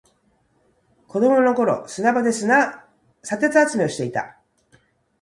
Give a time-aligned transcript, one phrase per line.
[1.07, 2.87] 子供の頃、砂場で砂
[3.21, 4.39] 鉄集めをしていた。